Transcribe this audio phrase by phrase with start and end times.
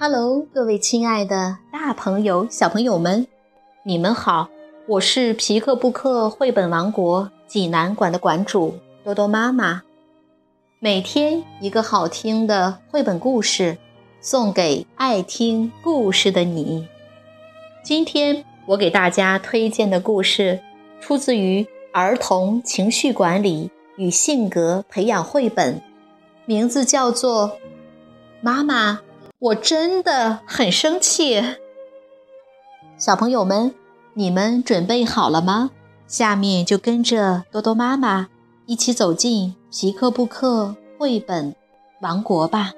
[0.00, 3.26] Hello，各位亲爱的大朋友、小朋友们，
[3.82, 4.48] 你们好！
[4.86, 9.82] 我是皮克布克绘本王国济南馆的馆主多多妈妈。
[10.78, 13.76] 每天一个好听的绘本故事，
[14.20, 16.86] 送给爱听故事的你。
[17.82, 20.60] 今天我给大家推荐的故事，
[21.00, 25.82] 出自于儿童情绪管理与性格培养绘本，
[26.46, 27.48] 名字叫做
[28.40, 28.92] 《妈妈》。
[29.40, 31.40] 我真的很生气，
[32.96, 33.72] 小朋友们，
[34.14, 35.70] 你们准备好了吗？
[36.08, 38.28] 下面就跟着多多妈妈
[38.66, 41.54] 一起走进皮克布克绘本
[42.00, 42.72] 王国吧。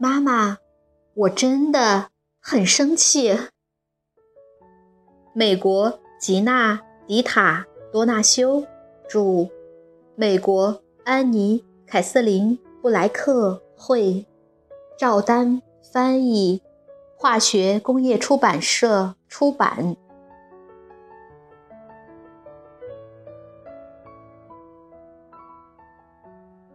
[0.00, 0.58] 妈妈，
[1.14, 2.10] 我真的
[2.40, 3.36] 很生气。
[5.32, 6.74] 美国吉娜·
[7.08, 8.64] 迪塔·多纳修
[9.08, 9.50] 著，
[10.14, 14.24] 美国安妮·凯瑟琳·布莱克绘，
[14.96, 15.60] 赵丹
[15.92, 16.62] 翻译，
[17.16, 19.96] 化学工业出版社出版。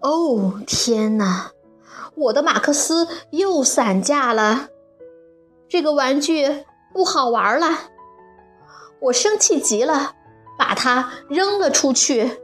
[0.00, 1.53] 哦，天哪！
[2.16, 4.68] 我的马克思又散架了，
[5.68, 7.66] 这个玩具不好玩了，
[9.00, 10.14] 我生气极了，
[10.56, 12.40] 把它扔了出去。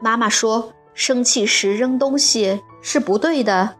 [0.00, 3.76] 妈妈说，生气时扔东西是不对的，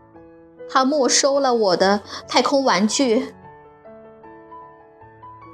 [0.68, 3.34] 她没收了我的太空玩具。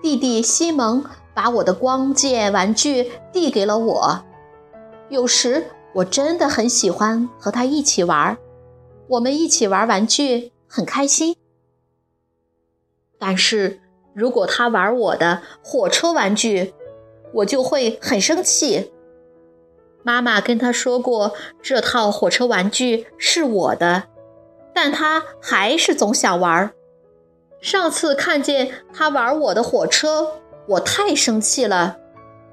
[0.02, 4.22] 弟弟西蒙把我的光剑玩具递给了我，
[5.08, 5.64] 有时。
[5.94, 8.36] 我真的很喜欢和他一起玩，
[9.08, 11.36] 我们一起玩玩具很开心。
[13.18, 13.80] 但是
[14.14, 16.74] 如果他玩我的火车玩具，
[17.34, 18.92] 我就会很生气。
[20.02, 24.04] 妈妈跟他说过，这套火车玩具是我的，
[24.74, 26.72] 但他还是总想玩。
[27.60, 31.98] 上次看见他玩我的火车，我太生气了，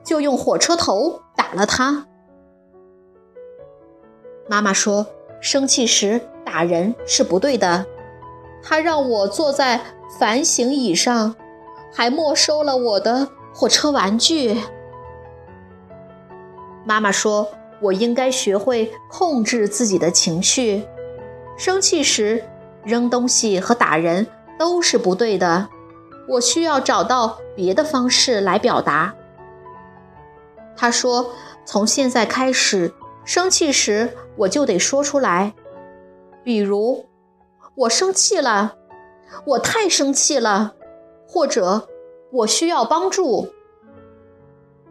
[0.04, 2.06] 就用火车头打了他。
[4.50, 5.06] 妈妈说
[5.40, 7.86] ：“生气时打人是不对的。”
[8.64, 9.80] 她让我坐在
[10.20, 11.36] 反省椅上，
[11.94, 14.60] 还没收了我的火车玩具。
[16.84, 17.48] 妈妈说
[17.80, 20.84] ：“我应该学会控制自己的情绪。
[21.56, 22.44] 生气时
[22.84, 24.26] 扔东西和打人
[24.58, 25.70] 都是不对的。
[26.28, 29.14] 我需要找到别的方式来表达。”
[30.76, 31.34] 她说
[31.64, 32.92] ：“从现在开始。”
[33.26, 35.54] 生气时我就得说出来，
[36.44, 37.06] 比如
[37.76, 38.78] 我生气了，
[39.46, 40.76] 我太生气了，
[41.28, 41.88] 或者
[42.32, 43.50] 我需要帮助，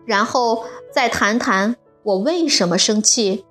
[0.04, 3.46] 然后再谈谈我为什么生气，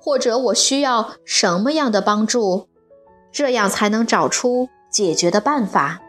[0.00, 2.68] 或者我需要什么样的帮助，
[3.30, 6.00] 这样才能找出解决的办法。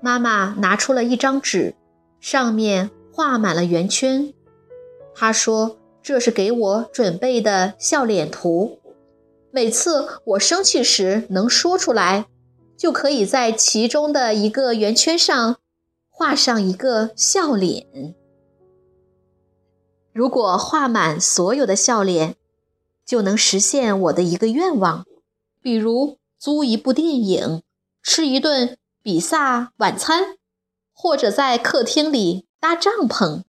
[0.00, 1.74] 妈妈拿出了一张纸，
[2.20, 4.32] 上面画满了圆圈。
[5.14, 8.78] 她说：“这是给我准备的笑脸图。
[9.50, 12.26] 每次我生气时能说出来，
[12.76, 15.56] 就可以在其中的一个圆圈上
[16.10, 18.14] 画上一个笑脸。
[20.12, 22.36] 如果画满所有的笑脸，
[23.06, 25.06] 就能实现我的一个愿望，
[25.62, 27.62] 比如租一部电影、
[28.02, 30.36] 吃一顿比萨晚餐，
[30.92, 33.44] 或者在客厅里搭帐篷。”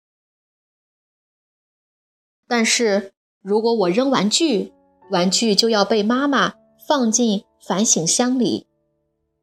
[2.47, 3.12] 但是
[3.43, 4.72] 如果我扔玩具，
[5.10, 6.55] 玩具就要被妈妈
[6.87, 8.66] 放进反省箱里。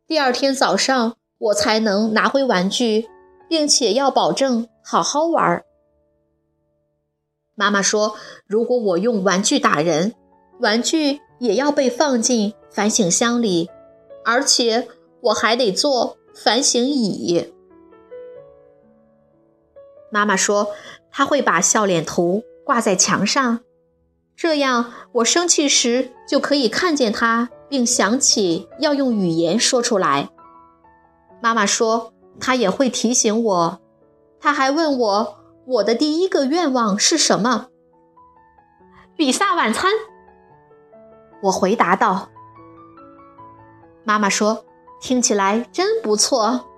[0.08, 3.08] 第二天早上我才能拿回玩具，
[3.50, 5.66] 并且要保证好好玩儿。
[7.56, 8.16] 妈妈说，
[8.46, 10.14] 如果我用玩具打人，
[10.60, 13.70] 玩具也要被放进反省箱里，
[14.24, 14.88] 而且
[15.22, 17.54] 我还得做反省椅。
[20.12, 20.68] 妈妈说，
[21.12, 22.44] 她会把笑脸图。
[22.72, 23.60] 挂在墙上，
[24.34, 30.30] 这样我生气时就可以看见它，并想起要用语言说出来。
[31.42, 33.82] 妈妈说，她也会提醒我。
[34.40, 37.68] 她还问我，我的第一个愿望是什么？
[39.18, 39.92] 比萨晚餐。
[41.44, 42.30] 我回答道。
[44.06, 44.64] 妈妈说，
[45.02, 46.70] 听起来真不错。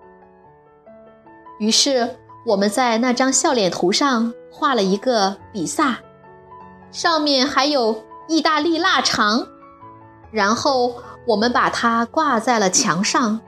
[1.59, 2.17] 于是。
[2.45, 5.99] 我们在那张笑脸图上画了一个比萨，
[6.91, 9.47] 上面还有意大利腊肠。
[10.31, 10.95] 然后
[11.25, 13.39] 我们把它挂在了墙上。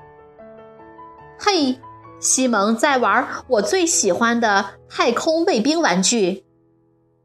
[1.37, 1.77] 嘿，
[2.19, 6.45] 西蒙在玩我最喜欢的太空卫兵玩具，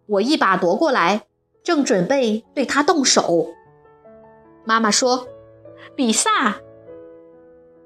[0.07, 1.27] 我一把夺过来，
[1.63, 3.47] 正准备对他动手。
[4.65, 5.29] 妈妈说
[5.95, 6.57] ：“比萨。”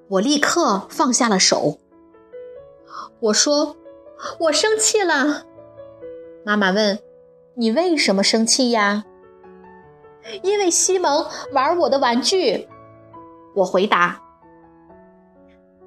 [0.09, 1.79] 我立刻放下了手。
[3.25, 3.77] 我说
[4.39, 5.45] ：“我生气了。”
[6.45, 6.99] 妈妈问
[7.57, 9.05] ：“你为什么生气呀？”
[10.43, 12.69] 因为西蒙玩我的玩具。
[13.57, 14.21] 我回答。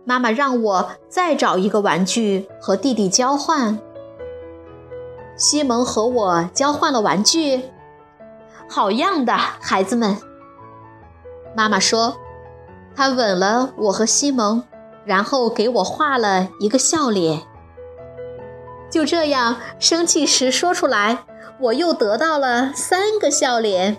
[0.04, 3.78] 妈妈让我再找一个玩具和弟弟交换。
[5.36, 7.62] 西蒙和我交换了玩具，
[8.68, 10.18] 好样的，孩子们！
[11.56, 12.18] 妈妈说。
[12.96, 14.64] 他吻了我和西蒙，
[15.08, 17.42] 然后给我画了一个笑脸。
[18.92, 21.26] 就这样，生气时说出来，
[21.60, 23.98] 我又得到了三个笑脸。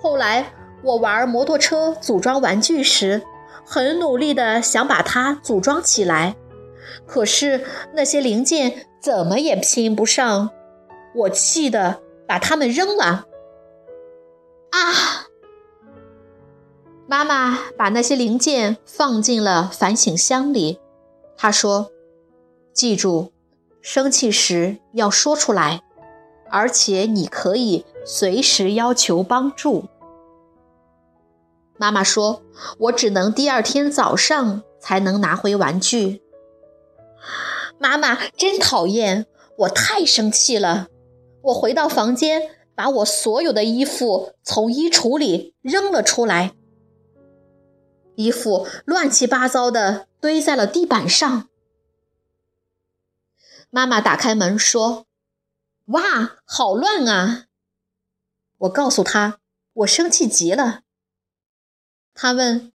[0.00, 0.52] 后来，
[0.82, 3.22] 我玩摩托车组装玩具时，
[3.64, 6.36] 很努力地想把它组装起来，
[7.06, 10.50] 可是那些零件怎么也拼不上，
[11.14, 13.24] 我气得把它们扔了。
[14.70, 15.26] 啊！
[17.08, 20.80] 妈妈把那些零件放进了反省箱里。
[21.36, 21.92] 她说
[22.74, 23.32] ：“记住，
[23.80, 25.82] 生气时要说出来，
[26.50, 29.84] 而且你可以随时要求帮助。”
[31.78, 32.42] 妈妈说
[32.78, 36.22] ：“我只能第二天早上才能拿回玩具。”
[37.78, 39.26] 妈妈真讨厌，
[39.58, 40.88] 我太生气了。
[41.42, 46.55] 我回到房间，把我所有的衣服从衣橱里扔了出来。
[48.16, 51.48] 衣服乱七八糟的堆在了地板上。
[53.70, 55.06] 妈妈打开门说
[55.86, 57.46] ：“哇，好乱啊！”
[58.58, 59.40] 我告诉她
[59.74, 60.80] ：“我生气极了。”
[62.14, 62.72] 她问：“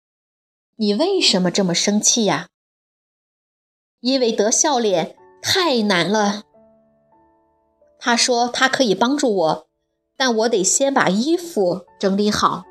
[0.78, 2.50] 你为什么这么生气呀？”
[4.02, 6.44] 因为得笑脸太难了。
[8.00, 9.70] 他说：“他可以帮助我，
[10.16, 12.66] 但我得先把衣服整理好。”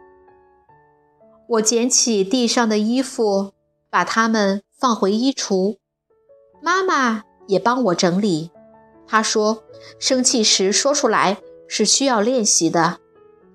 [1.49, 3.53] 我捡起地上的衣服，
[3.89, 5.77] 把它们放回衣橱。
[6.61, 8.51] 妈妈也帮我整理。
[9.07, 9.63] 她说
[10.01, 11.39] ：“生气时说出来
[11.69, 12.99] 是需要练习的。”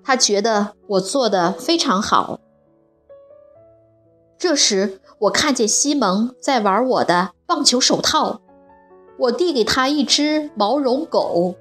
[0.02, 2.40] 她觉得我做的非常好。
[4.38, 8.40] 这时，我看见西蒙在玩我的棒球手套。
[9.18, 11.54] 我递给他一只毛绒狗，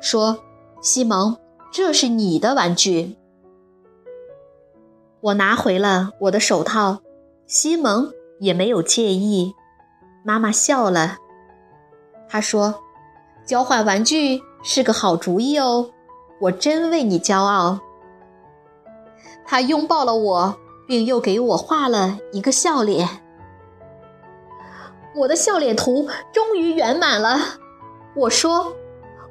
[0.00, 0.38] 说
[0.80, 1.38] ：“西蒙，
[1.72, 3.16] 这是你的玩具。”
[5.22, 7.00] 我拿回了我的手套，
[7.46, 9.54] 西蒙也没有介意。
[10.24, 11.18] 妈妈笑了，
[12.28, 12.82] 她说
[13.44, 15.90] ：“交换玩具是个好主意哦，
[16.40, 17.80] 我真为你骄傲。”
[19.44, 20.56] 她拥抱了我，
[20.86, 23.06] 并又给我画了一个笑脸。
[25.14, 27.38] 我的笑脸图终于圆满了。
[28.14, 28.74] 我说：“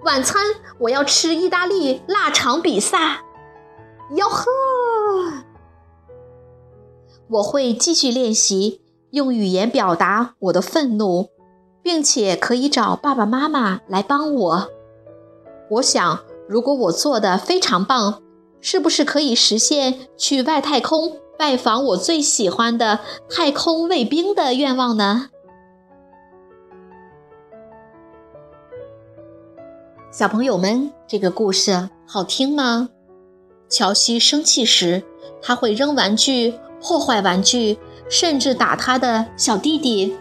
[0.05, 0.43] 晚餐
[0.77, 3.23] 我要吃意大利腊肠比萨。”
[4.11, 4.45] 吆喝！
[7.29, 8.81] 我会继续练习
[9.11, 11.29] 用语言表达我的愤怒，
[11.83, 14.69] 并且可以找爸爸妈妈来帮我。
[15.69, 18.23] 我想，如果我做的非常棒，
[18.61, 25.29] 是不是可以实现去外太空拜访我最喜欢的太空卫兵的愿望呢？
[30.11, 32.89] 小朋友们，这个故事好听吗？
[33.69, 35.03] 乔西生气时，
[35.43, 36.55] 他会扔玩具。
[36.81, 37.77] 破坏玩具，
[38.09, 40.15] 甚至打他的小弟弟。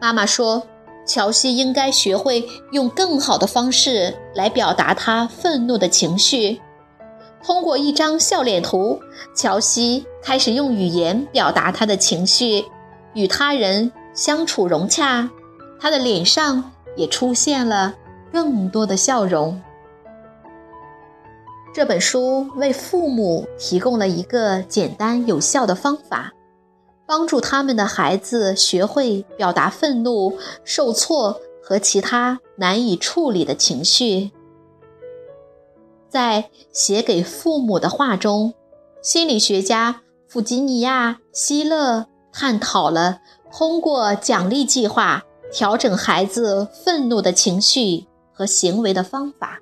[0.00, 0.62] 妈妈说
[1.06, 6.60] ：“乔西应该学会用更好的方式来表达他愤怒的情绪。”
[7.44, 9.00] 通过一张笑脸图，
[9.34, 12.64] 乔西开始用语言表达他的情绪，
[13.14, 15.28] 与他人相处融洽。
[15.80, 17.94] 他的脸上也出现了
[18.32, 19.60] 更多的笑容。
[21.74, 26.30] 这本书为父母提供了一个简单有效的方法，
[27.06, 34.32] 帮助他们的孩子学会表达愤怒、受挫和其他难以处理的情绪。
[36.10, 38.52] 在写给父母的话中，
[39.00, 49.61] 心理学家弗吉尼亚·希勒探讨了通过奖励计划调整孩子愤怒的情绪和行为的方法。